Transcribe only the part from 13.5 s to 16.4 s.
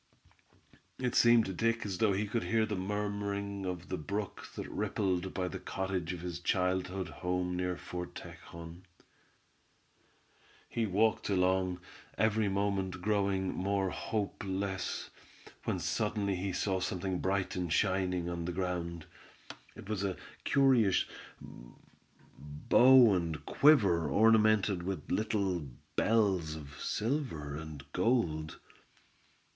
more hopeless, when suddenly